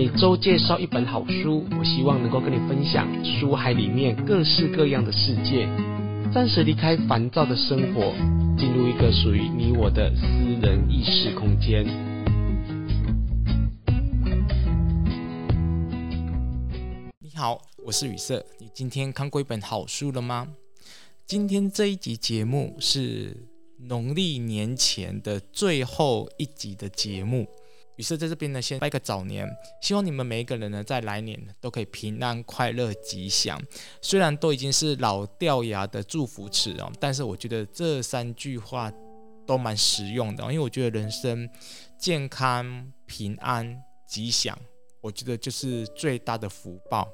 [0.00, 5.68] 每周介绍一本好书，我希望能够跟你分享书海里面各式各样的世界，
[6.32, 8.14] 暂时离开烦躁的生活，
[8.56, 10.22] 进入一个属于你我的私
[10.62, 11.84] 人意识空间。
[17.18, 20.46] 你好，我是雨色，你今天看过一本好书了吗？
[21.26, 23.48] 今天这一集节目是
[23.88, 27.48] 农历年前的最后一集的节目。
[27.98, 29.46] 于是在这边呢，先拜个早年，
[29.82, 33.60] 希望你们每一个人呢，在来年都可以平安、快乐、吉祥。
[34.00, 38.90] 虽然都已经是老掉牙的祝福词哦，但是我觉得这三句话
[39.44, 41.50] 都蛮实用的，因为我觉得人生
[41.98, 43.76] 健康、平安、
[44.08, 44.56] 吉祥，
[45.00, 47.08] 我觉得就是最大的福报。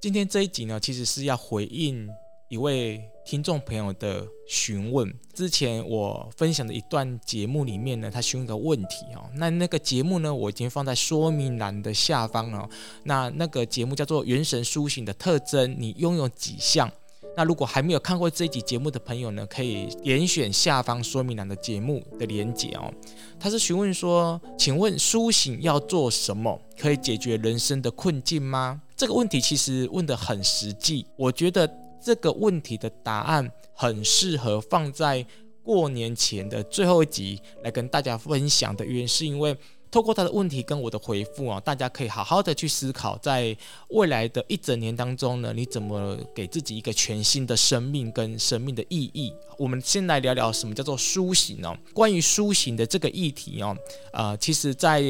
[0.00, 2.08] 今天这一集呢，其实是要回应
[2.48, 12.68] 一位听众朋友的询问，之前我分享的一段节目里面呢，他询问个问题哦，那那个节目呢，我已经放在说明栏的下方了。
[13.02, 16.88] 那那个节目叫做《元神苏醒的特征》，你拥有几项？
[17.36, 22.94] 那如果还没有看过这一集节目的朋友呢，可以点选下方说明栏的节目的连接哦。
[23.40, 28.80] 他是询问说，请问苏醒要做什么，可以解决人生的困境吗？
[28.96, 31.68] 这个问题其实问得很实际，我觉得。
[32.02, 35.24] 这个问题的答案很适合放在
[35.62, 39.56] 过年前的最后一集来跟大家分享的原因，是因为
[39.90, 43.56] 透过他的问题跟我的回复啊，大家可以好好的去思考，在
[43.90, 49.32] 未来的一整年当中呢，你怎么给自己一个全新的生命跟生命的意义？
[49.58, 51.76] 我们先来聊聊什么叫做苏醒哦。
[51.94, 53.76] 关于苏醒的这个议题哦，
[54.12, 55.02] 呃，其实在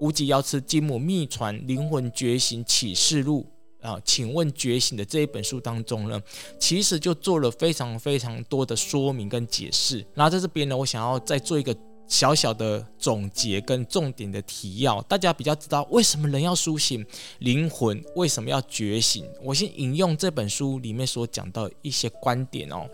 [0.00, 3.46] 无极瑶池金母秘传灵魂觉醒启示录。
[3.82, 6.22] 啊，请问觉醒的这一本书当中呢，
[6.58, 10.06] 其实就做了非常非常多的说明跟解释。
[10.14, 17.04] 然后在这边呢，我想要再做一个小小的总结跟重点的提要，大家比较知道为什么人要苏醒，
[17.40, 19.26] 灵魂为什么要觉醒。
[19.42, 22.88] 我先引用这本书里面所讲到一些观点哦。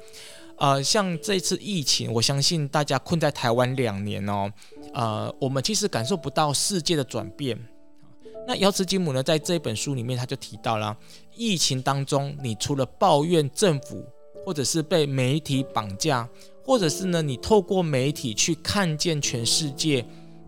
[0.56, 4.52] 呃，像这次疫情，我相信大家困在台湾两年哦，
[4.92, 7.56] 呃，我们其实感受不到世界的转变。
[8.48, 10.96] 那瑶池金母呢，在这本书里面，他就提到了
[11.36, 14.02] 疫情当中，你除了抱怨政府，
[14.42, 16.26] 或者是被媒体绑架，
[16.64, 20.02] 或者是呢，你透过媒体去看见全世界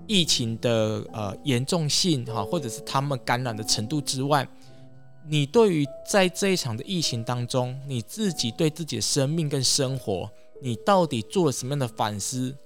[0.06, 4.48] 疫情的呃严重性哈，或者是他们感染的程度之外，
[5.28, 10.30] 你对于在这一场的疫情当中，你自己对自己的生命跟生活，
[10.62, 12.56] 你到底做了什么样的反思？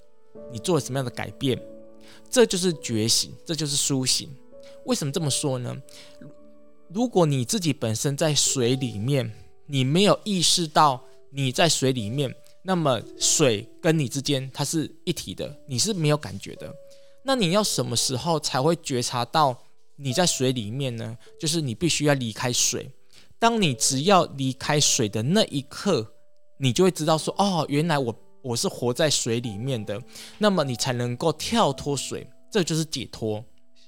[0.49, 1.61] 你做了什么样的改变？
[2.29, 4.29] 这就是觉醒，这就是苏醒。
[4.85, 5.75] 为什么这么说呢？
[6.89, 9.31] 如果你自己本身在水里面，
[9.65, 16.71] 你没有意识到你在水里面，那么水跟你之间它是一体的，你是没有感觉的。
[17.23, 19.57] 那你要什么时候才会觉察到
[19.95, 21.17] 你在水里面呢？
[21.39, 22.91] 就是你必须要离开水。
[23.39, 26.13] 当你只要离开水的那一刻，
[26.59, 29.99] 你就会知道说：哦，原来我我是活在水里面的。
[30.37, 33.43] 那么你才能够跳脱水，这就是解脱。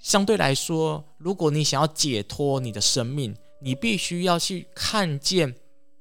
[0.07, 5.53] 相对来说，如果你想要解脱你的生命，你必须要去看见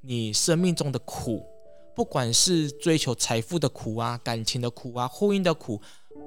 [0.03, 1.45] 你生命中的苦，
[1.93, 5.83] 不管是追求财富的苦啊、感情的苦啊、婚姻的苦，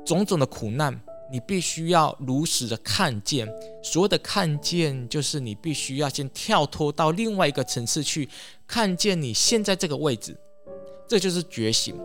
[0.06, 1.00] 种种的苦难，
[1.32, 3.48] 你必须要如实的看见。
[3.82, 8.28] 所谓的看见，就是你必须要先跳脱到另外一个层次去
[8.68, 10.38] 看见你现在这个位置，
[11.08, 11.98] 这就是觉醒。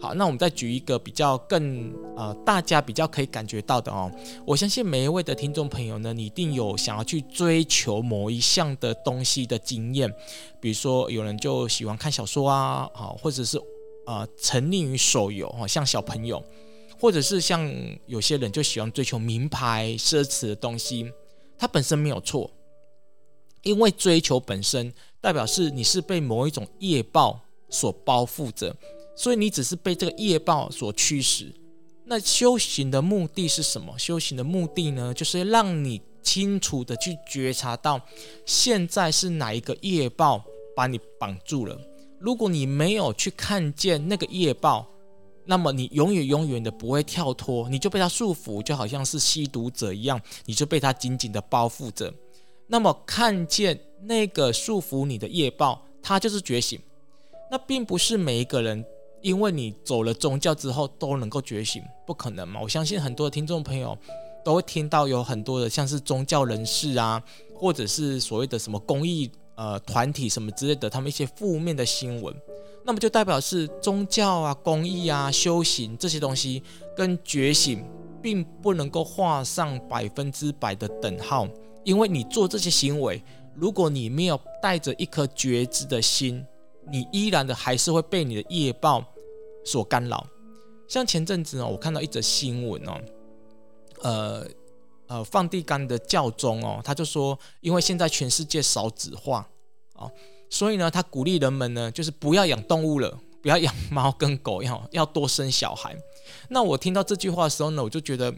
[0.00, 4.10] 好，那我们再举一个比较更呃，大家比较可以感觉到的哦。
[4.46, 10.10] 我相信每一位的听众朋友呢，你一定有想要去追求某一项的东西的经验，
[10.58, 13.60] 比如说有人就喜欢看小说啊，好，或者是
[14.06, 16.42] 呃沉溺于手游哈，像小朋友，
[16.98, 17.70] 或者是像
[18.06, 21.12] 有些人就喜欢追求名牌奢侈的东西，
[21.58, 22.50] 它本身没有错，
[23.64, 27.38] 因为追求本身代表是你是被某一种业报
[27.68, 28.74] 所包覆着。
[29.20, 31.52] 所以你只是被这个业报所驱使。
[32.06, 33.94] 那修行的目的是什么？
[33.98, 38.00] 修行的目的呢，就是让你清楚的去觉察到，
[38.46, 40.42] 现在是哪一个业报
[40.74, 41.78] 把你绑住了。
[42.18, 44.88] 如果你没有去看见那个业报，
[45.44, 52.10] 那么你永远永远的不会跳脱，你就被它束缚，就好像是吸毒者一样，你就被它紧紧的包覆着。
[52.68, 56.80] 那么看见那个束缚你的业报，它就是觉醒。
[57.50, 58.82] 那并不是每一个人。
[59.22, 62.60] 因为你走了宗教之后都能够觉醒，不可能嘛？
[62.60, 63.96] 我相信很多的听众朋友
[64.44, 67.22] 都会听到有很多的像是宗教人士啊，
[67.54, 72.34] 或者是所谓的什么公益呃团体什么之类的，他们一些负面的新闻，
[72.84, 76.62] 那么就代表是宗教啊、公益啊、修行这些东西
[76.96, 77.84] 跟觉醒
[78.22, 81.46] 并不能够画上百分之百的等号，
[81.84, 83.22] 因为你做这些行为，
[83.54, 86.42] 如果你没有带着一颗觉知的心，
[86.90, 89.04] 你依然的还是会被你的业报
[89.64, 90.26] 所干扰。
[90.88, 93.00] 像前阵子哦，我看到一则新闻哦，
[94.02, 94.46] 呃
[95.06, 99.48] 呃，梵蒂冈的教宗哦，他就说，因为现在全世界少子化
[99.94, 100.10] 哦，
[100.48, 105.96] 所以呢，他鼓励人们呢，就是不要养动物了，不要养猫跟狗，要要多生小孩。
[106.48, 108.32] 那我听到这句话的时候呢，我就觉得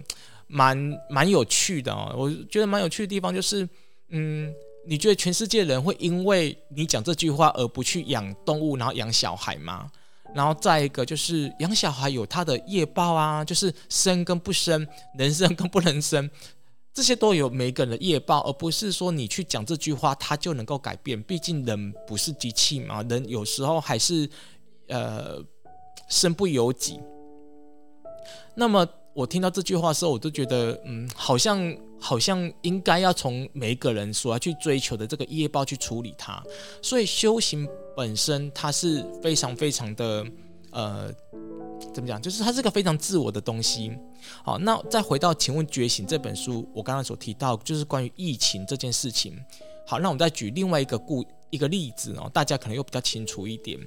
[0.46, 0.76] 蛮
[1.08, 2.14] 蛮有趣的哦。
[2.16, 3.68] 我觉得蛮有趣的地方就是，
[4.08, 4.52] 嗯，
[4.86, 9.90] 你觉得全世界人会因为你讲这句话而不去养动物，然后养小孩吗？
[10.34, 14.86] 然后再一个就是养小孩有他的业报啊，就是生跟不生，
[15.18, 16.28] 能生跟不能生，
[16.94, 21.22] 这些都有每个人的业报，而不是说你去讲这句话他就能够改变。
[21.22, 24.28] 毕竟人不是机器嘛，人有时候还是
[24.88, 25.38] 呃
[26.08, 26.98] 身不由己。
[28.54, 36.42] 那么我听到这句话的时候，我都觉得嗯，好像好像应该要从每一个人所要去追求的这个业报去处理它。
[36.80, 37.68] 所以修行。
[37.94, 40.24] 本身它是非常非常的，
[40.70, 41.12] 呃，
[41.92, 42.18] 怎么讲？
[42.22, 43.92] 就是它是个非常自我的东西。
[44.42, 49.38] 好，那再回到《请问觉醒》这本书，我刚刚所提到就是关于疫情这件事情。
[49.86, 53.78] 好，那我们再举另外一个故一个例子哦，大家可能又比较清楚一点。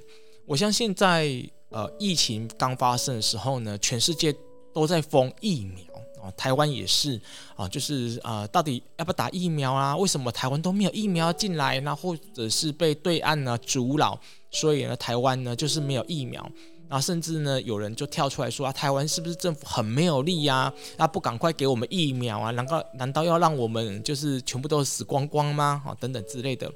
[0.46, 1.28] 我相信在
[1.70, 4.32] 呃疫情刚发生的时候呢，全世界
[4.76, 6.30] 都在封疫苗啊。
[6.36, 7.18] 台湾也是
[7.54, 9.96] 啊，就是啊，到底要不要打疫苗啊？
[9.96, 11.80] 为什么台湾都没有疫苗进来？
[11.80, 14.20] 那或者是被对岸呢阻挠，
[14.50, 16.46] 所以呢，台湾呢就是没有疫苗。
[16.88, 20.72] 然后甚至呢，有人就跳出来说啊，台湾是不是政府很没有力呀？
[20.98, 22.50] 啊，不赶快给我们疫苗啊？
[22.50, 25.82] 难道难道要让我们就是全部都死光光吗？
[25.86, 26.70] 啊，等等之类的。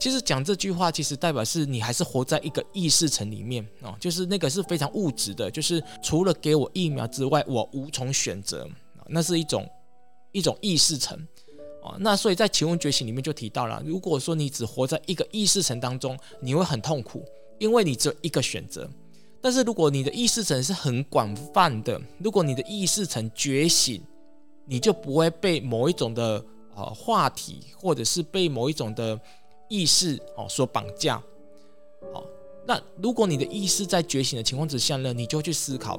[0.00, 8.66] 其实讲这句话，其实代表是你还是活在一个意识层里面哦，就是那个是非常物质的，就是除了给我疫苗之外，我无从选择，
[9.08, 9.68] 那是一种
[10.32, 11.14] 一种意识层
[11.82, 11.94] 哦。
[12.00, 17.22] 那所以在《请问觉醒》里面就提到了，如果说你只活在一个意识层当中，你会很痛苦，
[17.58, 18.88] 因为你只有一个选择。
[19.42, 24.02] 但是如果你的意识层是很广泛的，如果你的意识层觉醒，
[24.64, 26.42] 你就不会被某一种的
[26.74, 29.20] 呃话题，或者是被某一种的。
[29.70, 31.22] 意识哦所绑架，
[32.12, 32.24] 好，
[32.66, 35.98] 那如果你的意识在觉醒的情况之下呢，你就去思考，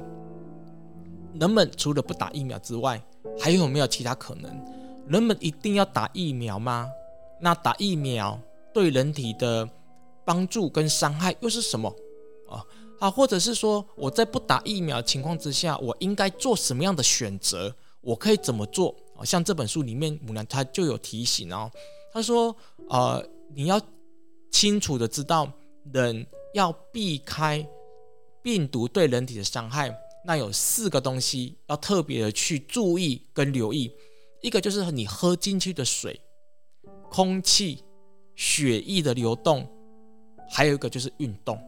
[1.40, 3.02] 人们除了不打疫苗之外，
[3.40, 4.54] 还有没有其他可能？
[5.08, 6.86] 人们一定要打疫苗吗？
[7.40, 8.38] 那打疫苗
[8.74, 9.66] 对人体的
[10.22, 11.88] 帮助跟伤害又是什么？
[12.50, 12.62] 啊
[13.00, 17.74] 啊，或者是说我在不打疫苗情况之下，我应该做什么样的选择？
[18.02, 18.94] 我可以怎么做？
[19.16, 21.70] 啊，像这本书里面，母娘她就有提醒哦，
[22.12, 22.54] 她说，
[22.90, 23.26] 呃。
[23.54, 23.80] 你要
[24.50, 25.52] 清楚的知道，
[25.92, 27.66] 人要避开
[28.42, 29.94] 病毒对人体的伤害，
[30.24, 33.92] 那有四个东西要特别的去注意跟留意。
[34.40, 36.20] 一个就是你喝进去的水、
[37.10, 37.84] 空气、
[38.34, 39.68] 血液的流动，
[40.50, 41.58] 还有一个就是运动。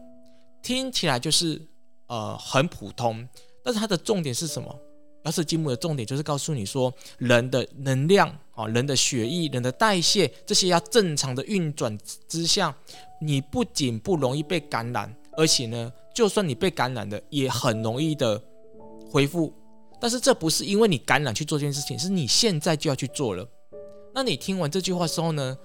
[0.61, 1.61] 听起来就是
[2.07, 3.27] 呃很普通，
[3.63, 4.77] 但是它的重点是什么？
[5.25, 12.73] 要是金木的重点就是告诉你说，人的能量啊，人的血液、人的代谢这些要正常的运转之下，
[13.19, 18.41] 你不仅不容易被感染，而且呢，就算你被感染了，也很容易的
[19.09, 19.51] 恢复。
[19.99, 23.47] 但是这不是因为你感染去做这件事情，是你现在就要去做了。
[24.13, 25.57] 那你听完这句话之后呢？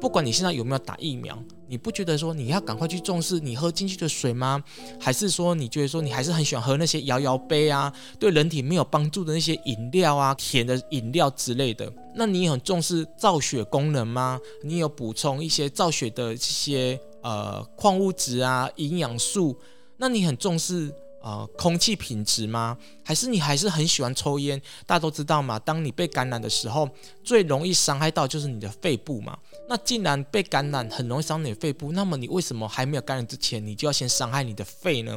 [0.00, 4.62] 不管你现在有没有打疫苗，你不觉得说你要赶快去重视你喝进去的水吗？
[4.98, 11.92] 还是说你觉得说你还是很喜欢喝那些摇摇杯啊，对人体没有帮助的那些饮料啊，甜的饮料之类的？
[12.14, 14.40] 那你很重视造血功能吗？
[14.62, 19.56] 你有补充一些造血的这些呃矿物质啊、营养素？
[19.96, 20.92] 那你很重视？
[21.22, 22.76] 呃，空气品质吗？
[23.04, 24.60] 还是你还是很喜欢抽烟？
[24.86, 26.88] 大家都知道嘛，当你被感染的时候，
[27.22, 29.36] 最容易伤害到就是你的肺部嘛。
[29.68, 35.16] 那既然被感染很容易伤你的肺部，那么你为什么还没有感染之前，你就要先伤害你的肺呢？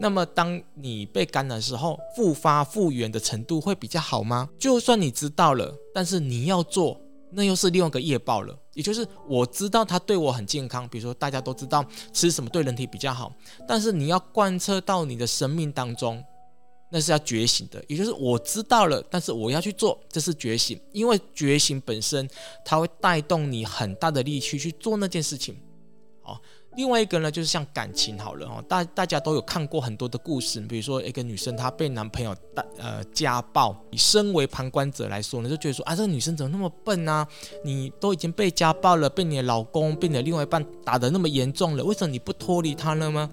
[0.00, 4.48] 那么当你被感染的时候，复发复原的程度会比较好吗？
[4.58, 7.00] 就算你知道了，但是你要做。
[7.34, 13.32] 那又是另外一个业报了，也就是我知道他对我很健康，比如说大家都知道吃什么对人体比较好，
[13.66, 16.22] 但是你要贯彻到你的生命当中，
[16.90, 22.28] 那是要觉醒的，也就是我知道了，但是我要去做，这是觉醒，因为觉醒本身
[22.64, 25.56] 它会带动你很大的力气去做那件事情，
[26.22, 26.40] 好。
[26.76, 37.26] 另外一个呢，就是像感情好了哦，大大家都有看过很多的故事，比如说一个女生她被男朋友打呃家暴，你身为旁观者来说呢，就觉得说啊，这个女生怎么那么笨啊？
[37.64, 43.30] 你都已经被家暴了，被你的老公、被你的另外一半打得那么严重了，为什么你不脱离他了吗？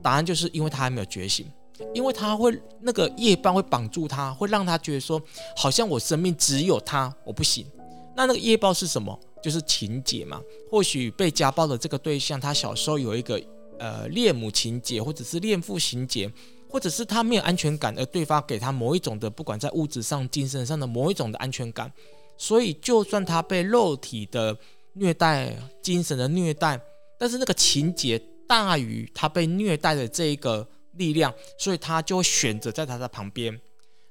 [0.00, 1.46] 答案就是因为他还没有觉醒，
[1.94, 5.20] 因为他会那个业报会绑住他，会让他觉得说，
[5.56, 7.66] 好像我生命只有他，我不行。
[8.14, 9.18] 那那个夜暴是什么？
[9.42, 10.40] 就是情节嘛。
[10.70, 13.42] 或许被家暴的这个对象，他小时候有一个
[13.78, 16.30] 呃恋母情节，或者是恋父情节，
[16.68, 21.92] 或者是他没有安全感，而对方给他某一种的，不管在物质上、精神上的某一种的安全感。
[22.38, 24.56] 所以，就算他被肉体的
[24.94, 26.80] 虐待、精神的虐待，
[27.18, 33.60] 但是那个情节大于他被虐待的这一个力量，所以他就会选择在他的旁边。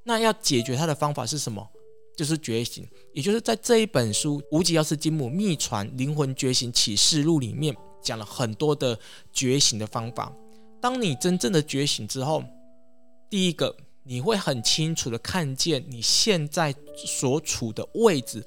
[0.04, 1.68] 那要解决他的方法是什么？
[2.22, 8.96] 就是觉醒，也就是在这一本书《无极药师金母秘传灵魂觉醒启示录》里面讲了很多的
[9.34, 10.32] 觉醒的方法。
[10.80, 12.44] 当你真正的觉醒之后，
[13.28, 18.46] 第一个你会很清楚的看见你现在所处的位置，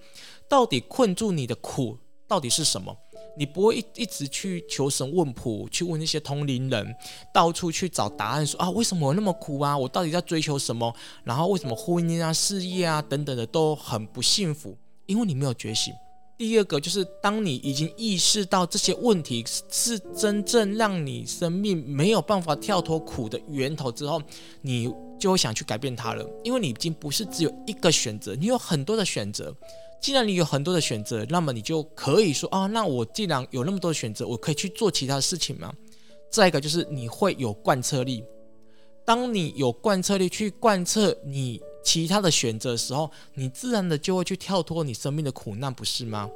[0.49, 2.97] 到底困住你的苦到底是什么。
[3.37, 6.95] 你不会一一直去求神问卜，去问那些通灵人，
[7.33, 9.77] 到处去找答案说，说啊，为什么我那么苦啊？
[9.77, 10.95] 我到底在追求什么？
[11.25, 14.77] 然后为什么婚姻啊、事业啊等等的都很不幸福？
[15.07, 15.93] 因为你没有觉醒。
[16.37, 24.21] 第二个就是，当你已经意识到这些问题是真正让你生命没有办法跳脱苦的源头之后，
[24.61, 26.29] 你就会想去改变它了。
[26.43, 29.55] 因为你已经不是只有一个选择，你有很多的选择。
[30.05, 35.73] 既然你有很多的选择，那么你就可以说啊，那我既然有那么多选择，我可以去做其他的事情吗？
[36.31, 38.23] 再一个就是你会有贯彻力。
[39.07, 46.29] 当你有贯彻力去贯彻你其他的选择的时候，你自然的就会去跳脱你生命的苦难，不是吗？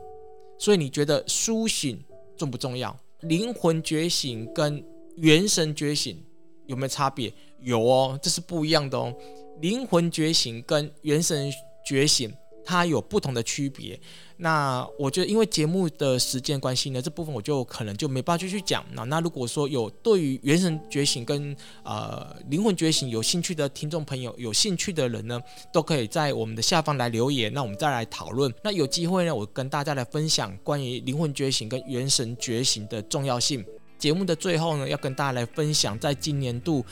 [0.58, 2.02] 所以你觉得苏醒
[2.38, 2.98] 重不重要？
[3.20, 4.82] 灵魂觉醒跟
[5.16, 6.24] 元神觉醒
[6.64, 7.30] 有没有差别？
[7.60, 9.14] 有哦，这是不一样的哦。
[9.60, 11.52] 灵魂觉醒跟元神
[11.84, 12.32] 觉醒。
[12.64, 13.98] 它有不同的区别，
[14.36, 18.84] 那我觉得因为节目的时间关系呢，这部分我就可能就没办法继续讲。
[18.92, 25.40] 那那如果说有对于元神觉醒跟呃灵魂觉醒有兴趣的听众朋友，有兴趣的人呢，
[25.72, 28.52] 都可以在我们的下方来留言，那我们再来讨论。
[28.62, 33.64] 那有机会呢，我跟大家来分享关于灵魂觉醒跟元神觉醒的重要性。
[33.98, 36.84] 节目的最后呢，要跟大家来分享，在今年度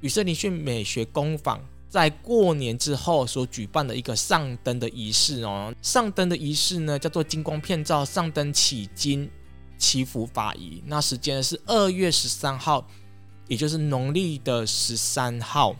[0.00, 1.64] 宇色灵训美学工坊。
[1.90, 9.28] 在过年之后所举办的一个上灯的仪式哦，上灯的仪式呢叫做金光片照上灯起金
[9.76, 12.86] 祈福法仪，那时间是二月十三号，
[13.48, 15.74] 也就是农历的十三号。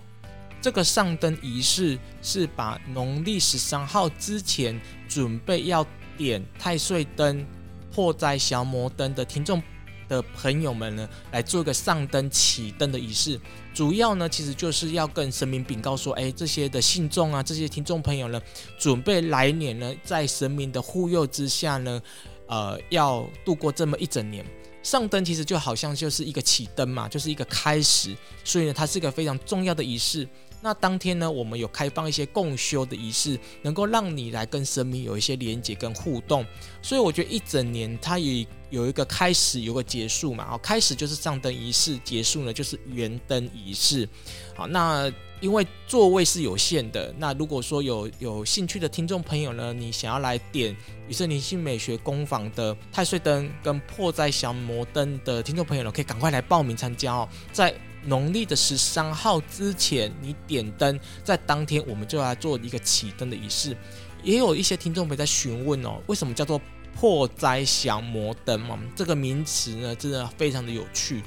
[0.60, 5.86] 这个上灯仪式是把农历十三号之前准备要
[6.18, 7.46] 点太岁灯、
[7.94, 9.62] 破灾降魔灯的听众
[10.10, 13.40] 的朋友们呢，来做一个上灯启灯的仪式，
[13.72, 18.42] 主要呢，其实就是要跟神明禀告说，哎，这些的信众啊，这些听众朋友呢，
[18.76, 22.02] 准备来年呢，在神明的护佑之下呢，
[22.46, 24.44] 呃，要度过这么一整年。
[24.82, 30.26] 上灯其实就好像就是一个启灯嘛，就是一个开始，所以呢，它是一个非常重要的仪式。
[30.62, 36.44] 那当天呢，我们有开放一些共修的仪式，能够让你来跟神明有一些连接跟互动。
[36.82, 40.46] 所以我觉得一整年它也有一个开始，有个结束嘛。
[40.46, 44.08] 好，开始就是上灯仪式，结束呢就是圆灯仪式。
[44.54, 50.76] 好，那因为座位是有限的，那如果说有有兴趣的听众朋友呢，你想要来点
[51.08, 57.74] 宇色灵性美学工坊的太岁灯跟破灾降魔灯的听众朋友呢，可以赶快来报名参加哦，在。
[58.04, 63.76] 农历的十三号之前，你点灯，在当天我们就来做一个启灯的仪式。
[64.22, 66.60] 也有一些听众朋友在询问哦，为什么叫做
[66.94, 68.78] 破灾降魔灯嘛？
[68.94, 71.22] 这个名词呢，真的非常的有趣。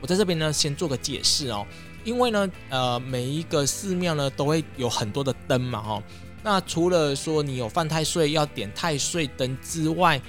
[0.00, 1.66] 我在这边呢，先做个解释哦。
[2.04, 6.02] 因为呢，呃，每一个寺庙呢，都会有很多的灯嘛，哈。
[6.42, 10.20] 那除了说你有犯太岁要点太岁灯之外，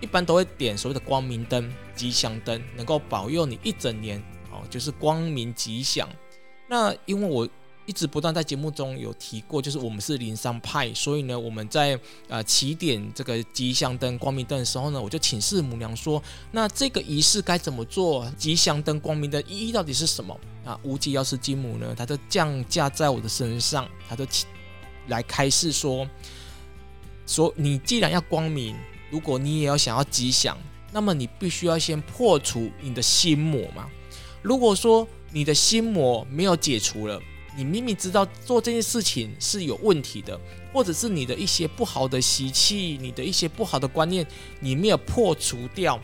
[0.00, 4.20] 一般都会点所谓的光明灯、吉祥灯，能够保佑你一整年。
[4.68, 6.08] 就是光明吉祥。
[6.68, 7.48] 那因为我
[7.86, 11.98] 一直不断在节目中有提过，就是我们是灵山派，所以呢，我们在
[12.28, 18.30] 呃起点这个吉祥灯、光明灯的时候呢，我就请示母娘说，那这个仪式该怎么做？
[18.36, 20.38] 吉祥灯、光明灯意义到底是什么？
[20.64, 24.24] 啊，无极药师金母呢，他就降驾在我的身上，他就
[25.08, 26.08] 来开示说，
[27.26, 28.76] 说你既然要光明，
[29.10, 30.56] 如果你也要想要吉祥，
[30.92, 33.88] 那么你必须要先破除你的心魔嘛。
[34.42, 37.20] 如果说你的心魔没有解除了，
[37.56, 40.38] 你明明知道做这件事情是有问题的，
[40.72, 44.26] 或者是你的一些不好的习气，你的一些不好的观念，
[44.60, 46.00] 你没有破除掉，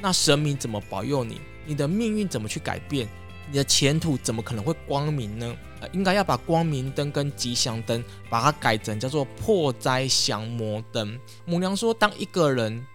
[0.00, 1.40] 那神明怎么保佑你？
[1.64, 3.08] 你的命运怎么去改变？
[3.50, 5.56] 你的前途怎么可能会光明呢？
[5.92, 11.18] 应该要把光明灯跟吉祥灯把它改成叫做破灾降魔灯。
[11.44, 12.86] 母娘说，当一个人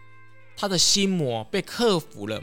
[0.55, 2.41] 他的心魔被克服了。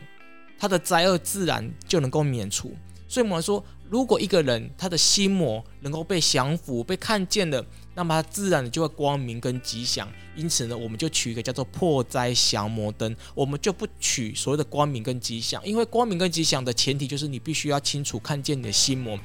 [0.59, 2.75] 他的灾厄自然就能够免除，
[3.09, 10.11] 所以我们说如果一个人他的心魔能够被降服、被看见了，那么他自然的就会光明跟吉祥。
[10.35, 19.17] 因此呢，我们就取一个叫做破灾降魔灯，我们就不取所谓的光明跟吉祥，因为光明跟吉祥的前提就是你必须要清楚看见你的心魔，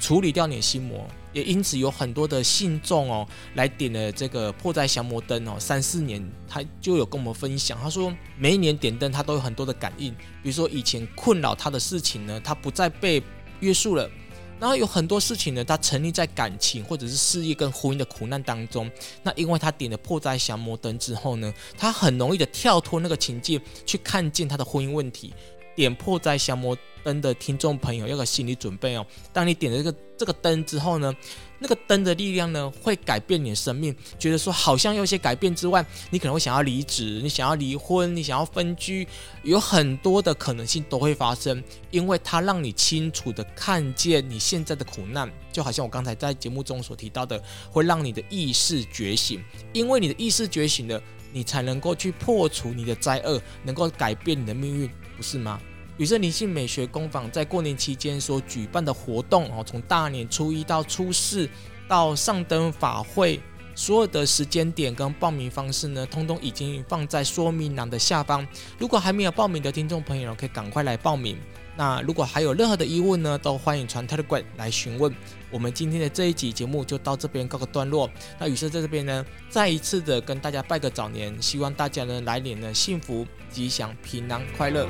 [0.00, 1.06] 处理掉你的心魔。
[1.32, 13.22] 也因此有很多的信众哦来点了这个破灾降魔灯哦，三四年他就有跟我们分享，他说每一年点灯他都有很多的感应，比如说以前困扰他的事情呢，他不再被。
[13.60, 14.10] 约束了，
[14.58, 18.90] 然后有很多事情呢，他沉溺在感情或者是事业跟婚姻的苦难当中。
[19.22, 25.34] 那因为他点了破灾降魔灯之后呢，他很容易的跳脱那个情境，去看见他的婚姻问题。
[25.74, 29.06] 点破灾降魔灯的听众朋友，要有心理准备哦。
[29.32, 31.14] 当你点了这个这个灯之后呢，
[31.58, 33.94] 那个灯的力量呢，会改变你的生命。
[34.18, 39.08] 觉得说好像有些改变之外，你可能会想要离职，你想要离婚，你想要分居，
[39.42, 41.62] 有很多的可能性都会发生。
[41.90, 49.42] 因为它让你清楚的看见你现在的苦难，就好像我刚才在节目中所提到的，会让你的意识觉醒。
[49.72, 55.60] 因为你的意识觉醒了，你才能够去破除你的灾厄，能够改变你的命运，不是吗？
[55.98, 61.46] 宇色灵性美学工坊在过年期间所举办的活动哦，从大年初一到初四
[61.86, 63.38] 到上灯法会，
[63.74, 68.48] 所有的时间点跟报名方式呢，通通已经放在说明栏的下方。
[68.78, 71.36] 如果还没有报名的听众朋友，可以赶快来报名。
[71.80, 75.10] 那如果还有任何的疑问呢，都欢迎传 Telegram 来询问。
[75.50, 78.10] 我们今天的这一集节目就到这边告个段落。
[78.38, 84.86] 那宇色在这边呢，再一次的跟大家拜个早年，希望大家呢来年呢幸福、吉祥、平安、快乐。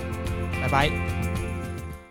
[0.61, 1.50] 拜拜。